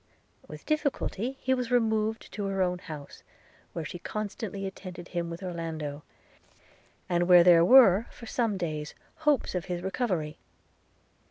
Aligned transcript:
–With 0.49 0.65
difficulty 0.65 1.37
he 1.41 1.53
was 1.53 1.69
removed 1.69 2.33
to 2.33 2.45
her 2.45 2.63
own 2.63 2.79
house, 2.79 3.21
where 3.73 3.85
she 3.85 3.99
constantly 3.99 4.65
attended 4.65 5.09
him, 5.09 5.29
with 5.29 5.43
Orlando, 5.43 6.01
and 7.07 7.27
where 7.27 7.43
there 7.43 7.63
were, 7.63 8.07
for 8.09 8.25
some 8.25 8.57
days, 8.57 8.95
hopes 9.17 9.53
of 9.53 9.65
his 9.65 9.83
recovery. 9.83 10.39